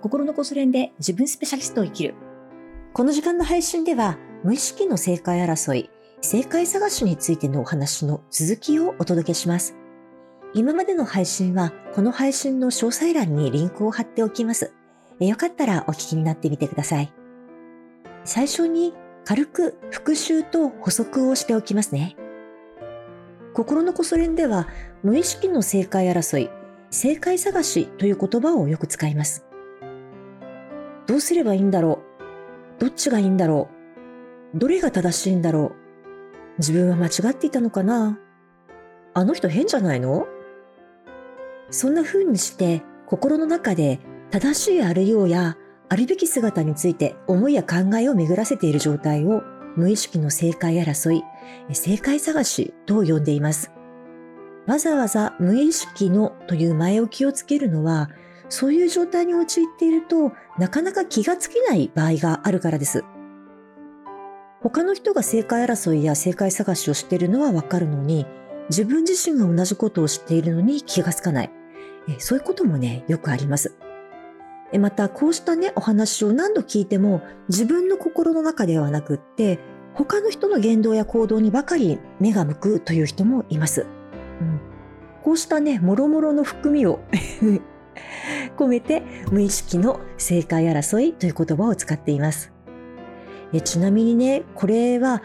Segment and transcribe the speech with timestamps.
[0.00, 2.14] 心のこそ練で自分スペシャリストを生きる。
[2.92, 5.90] この時間の配信では、無意識の正解争い、
[6.20, 9.76] 正解探しについてのお話の続きをお届けします。
[10.54, 14.72] 今までの配信は、この配信の詳細欄にリンクを貼っておきます。
[15.20, 17.12] よかったらお聞きになってみてください。
[18.24, 18.94] 最初に
[19.24, 22.16] 軽く復習と補足をしておきますね。
[23.52, 24.68] 心のこそ練では、
[25.02, 26.50] 無意識の正解争い、
[26.90, 29.47] 正解探しという言葉をよく使います。
[31.08, 32.02] どうすればいいんだろ
[32.78, 32.80] う？
[32.80, 33.70] どっちがいいんだろ
[34.54, 34.58] う？
[34.58, 35.72] どれが正しいんだろう？
[36.58, 38.18] 自分は間違っていたのかな？
[39.14, 40.26] あの人変じゃないの？
[41.70, 45.56] そんな風にして心の中で正しいあるようや
[45.88, 49.42] あるべき姿について思いや考えを巡らせている状態を
[49.76, 51.24] 無意識の正解争い、
[51.72, 53.70] 正解探しと呼んでいます。
[54.66, 58.10] わざわざ無意識のという前置きをつけるのは
[58.48, 63.04] そういう状態に陥っているとなかなか気がつけない場合があるからです。
[64.60, 68.26] 他の人が正解争いや正解探しをしているのはわかるのに、
[68.70, 71.50] 自分自身が同じことをしているのに気がつかない。
[72.18, 73.76] そういうこともね、よくあります。
[74.78, 79.58] また、こうしたね、お話を何度聞いても、自分の心の中ではなくって、
[79.94, 83.86] 他の人の言動や行動にばかり目が向くという人もいます。
[84.40, 84.60] うん、
[85.24, 87.00] こうしたね、もろもろの含みを
[88.56, 92.52] 込めて無意識の正解争いという言葉を使っています。
[93.52, 95.22] えちなみにね、これは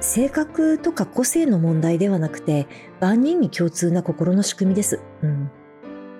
[0.00, 2.66] 性格とか個性の問題ではなくて
[3.00, 5.00] 万人に共通な心の仕組みです。
[5.22, 5.50] うん、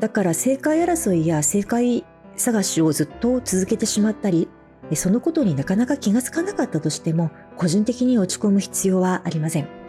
[0.00, 2.04] だから正解争いや正解
[2.36, 4.48] 探しをずっと続けてしまったり、
[4.94, 9.83] そのことになかなか気がつかなかったとしても個人的に落ち込む必要はありません。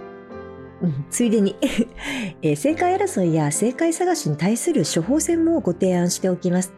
[0.85, 1.55] うん、ついでに
[2.41, 6.73] えー、正解争いや正解探しに対する処方箋もご提案しておきます。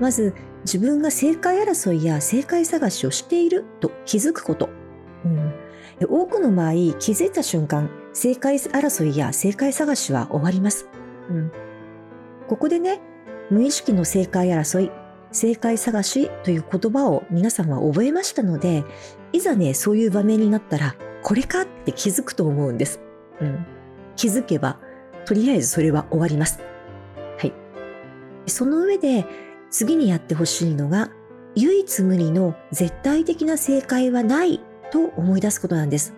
[0.00, 4.68] まず、自分が正解争いや正解探しをしていると気づくこと。
[5.24, 5.52] うん、
[6.08, 10.88] 多くの場合、気づいた瞬間、正解争いや正解探しは終わります。
[11.30, 11.52] うん、
[12.48, 13.00] ここでね、
[13.50, 14.90] 無意識の正解争い、
[15.32, 18.84] 正解探しという言葉を皆さんは覚えましたので、
[19.32, 23.05] いざね、そういう場面になったら、これかって気づくと思うんです。
[23.40, 23.66] うん、
[24.16, 24.78] 気づけば、
[25.24, 26.60] とりあえずそれは終わります。
[27.38, 27.52] はい。
[28.46, 29.24] その上で、
[29.70, 31.10] 次にやってほしいのが、
[31.54, 34.60] 唯一無二の絶対的な正解はない
[34.90, 36.14] と思い出すことなんです。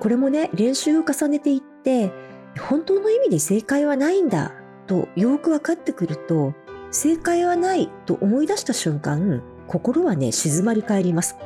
[0.00, 2.12] これもね、練習を重ねていって、
[2.58, 4.52] 本当の意味で正解はないんだ
[4.86, 6.54] とよく分かってくると、
[6.90, 11.36] 正解はないと思い出した瞬間、心はね、静まり返ります。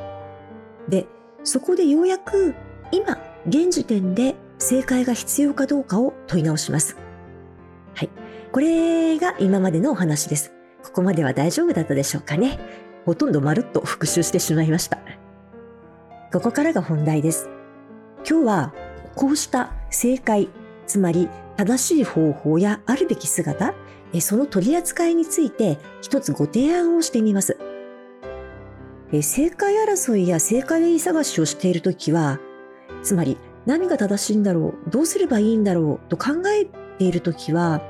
[0.89, 1.07] で、
[1.43, 2.55] そこでようやく
[2.91, 6.97] 今現時点で正解が必要かどうかを問い直します。
[7.95, 8.11] はい。
[8.53, 10.53] これが今までのお話です。
[10.83, 12.59] ここまでは大丈夫だったでしょうかね。
[13.05, 14.99] ほとんどまるっと復習してしまいました。
[16.33, 17.49] ここからが本題です。
[18.29, 18.75] 今日は
[19.15, 20.49] こうした正解、
[20.87, 23.75] つまり正しい方法やあるべき姿、
[24.21, 27.59] その取り扱いについて一つご提案をしてみます。
[29.23, 32.41] 正解争いや正解探しをしているときは、
[33.05, 36.65] つまり何が正しいんだろうどうすればいいんだろうと考え
[36.99, 37.81] ている時は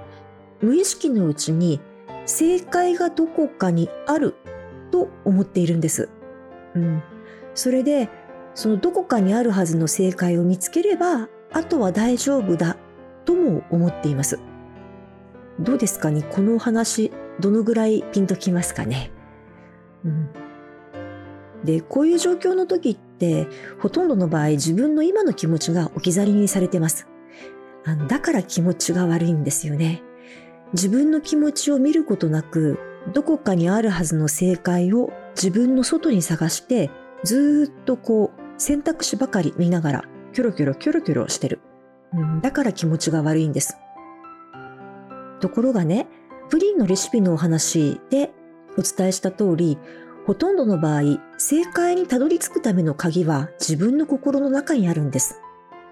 [0.60, 1.80] 無意識のうちに
[2.26, 4.34] 正解がどこかにある
[4.90, 6.08] と思っているんです。
[6.74, 7.02] うん、
[7.54, 8.08] それで
[8.54, 12.76] そのどこかにあるはずの正解を見つければあとは大丈夫だ
[13.24, 14.38] とも思っています。
[15.60, 16.22] どうですかね？
[16.22, 19.10] このお話どのぐらいピンときますかね、
[20.04, 20.28] うん、
[21.64, 23.46] でこういう状況の時って
[23.80, 27.06] ほとんどの場合自分の今の気持ちが置き去りにされてます。
[27.86, 30.02] あのだから気持ちが悪いんですよね。
[30.72, 32.78] 自分の気持ちを見ることなく
[33.12, 36.90] どこかにあるはずの正解を自分の外に探して
[37.22, 41.60] ずっとこう選択肢ばかり見ながらキョロキョロキョロキョロしてる。
[42.12, 43.76] うん、だから気持ちが悪いんです。
[45.40, 46.06] ところがね、
[46.48, 48.30] プリンのレシピのお話で
[48.78, 49.78] お伝えした通り、
[50.26, 51.02] ほとんどの場合、
[51.36, 55.40] 正解にたどり着くための鍵は自分の心の中にあるんです。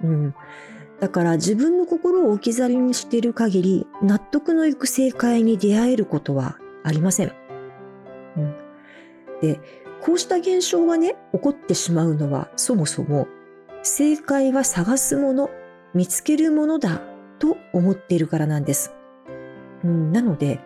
[0.03, 0.35] うん。
[1.01, 7.33] だから自分の心を置き去りにしている限り、納得のいく正解に出会えることはありません。
[8.37, 8.55] うん。
[9.43, 9.61] で、
[10.01, 13.29] こうした現象がね、起こってしまうのは、そもそも、
[13.83, 15.51] 正解は探すもの、
[15.93, 17.03] 見つけるものだ
[17.39, 18.95] と思っているからなんです。
[19.85, 20.61] うん、なので、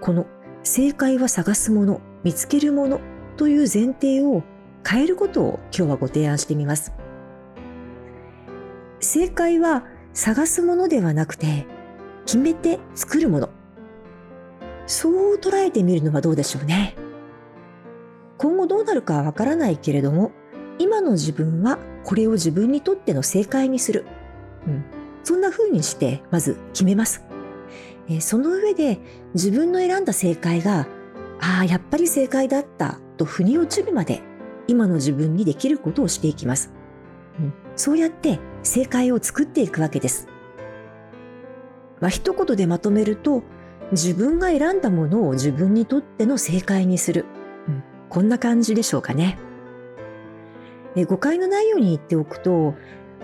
[0.00, 0.26] この
[0.68, 3.00] 正解は探すもの、見つけるもの
[3.36, 4.42] という前提を
[4.84, 6.92] 変えることを今日はご提案してみます。
[8.98, 11.68] 正解は探すものではなくて
[12.24, 13.48] 決めて作るもの。
[14.86, 16.96] そう捉えてみるのはどうでしょうね。
[18.36, 20.32] 今後どうなるかはわからないけれども、
[20.80, 24.04] 今の自分はこれを自分にとっての正解にする。
[24.66, 24.84] うん、
[25.22, 27.25] そんな風にしてまず決めます。
[28.08, 29.00] えその上で
[29.34, 30.86] 自分の選んだ正解が、
[31.40, 34.22] ああ、やっぱり正解だったと腑に落ちるまで
[34.68, 36.72] 今の自分にできることをしていきます。
[37.38, 40.28] うん、そうやって正解を作っていくわけです。
[42.00, 43.42] まあ、一言でまとめると、
[43.92, 47.24] 自分が選んだものを自分にとっての正解にする。
[47.68, 49.38] うん、こんな感じでしょうかね。
[50.96, 52.74] え誤解のないように言っておくと、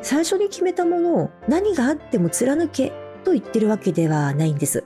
[0.02, 2.92] 最初に決めたものを何があっても貫け
[3.22, 4.84] と言ってるわけではないんです。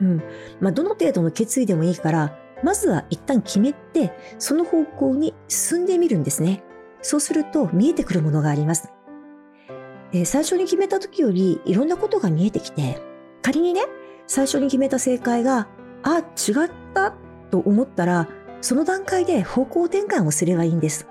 [0.00, 0.22] うん。
[0.60, 6.62] まあ、どの程度の決意でもいいから、まずは一旦決めて、その方向に進んでみるんですね。
[7.00, 8.88] そうすると見えてくるものがあります。
[10.12, 13.00] え最初に決めた時よりいろんなことが見えてきて、
[13.42, 13.82] 仮にね、
[14.26, 15.68] 最初に決めた正解が、
[16.02, 17.14] あ、違った
[17.50, 18.28] と思ったら、
[18.60, 21.08] その段階で方向転換をすればいいんです。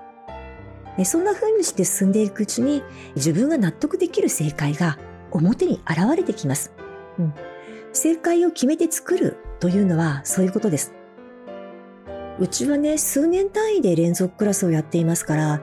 [1.04, 2.82] そんな風にして進んでいくうちに
[3.16, 4.98] 自分が納得できる正解が
[5.32, 6.72] 表に現れてきます。
[7.18, 7.34] うん、
[7.92, 10.94] 正解を決めて作るというのはそういうことです。
[12.38, 15.60] うちはね、数年単位で連続クラスをやっていますから、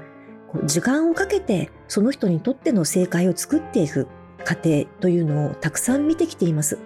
[0.66, 4.07] 時間をかけてその人にとっての正解を作っていく
[4.44, 6.80] 過程というのをたくさん見てきています。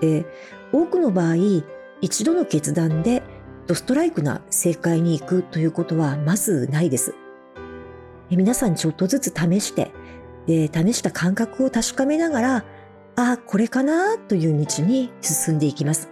[0.00, 0.26] で、
[0.72, 1.36] 多くの場合、
[2.00, 3.22] 一度の決断で
[3.66, 7.14] ドストライクな正解に行くということはまずないです。
[8.30, 9.90] 皆さんちょっとずつ試して、
[10.48, 12.56] で、試した感覚を確かめながら、
[13.16, 16.08] ああ、これかなという道に進んでいきます。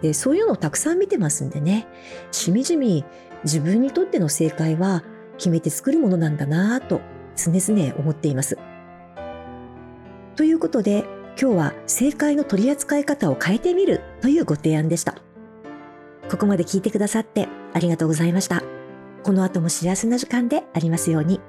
[0.00, 1.86] で、そういうのをたくさん見てますんでね、
[2.32, 3.04] しみじみ
[3.44, 5.04] 自分にとっての正解は
[5.36, 7.02] 決めて作るものなんだなと
[7.36, 8.58] 常々思っています。
[10.34, 11.04] ということで、
[11.40, 15.16] 今日は正解の取り扱い方を変えてみるというご提案でした。
[16.30, 18.62] ここまで聞いてくださってありがとうございました。
[19.24, 21.40] この後も幸せな時間でありますように。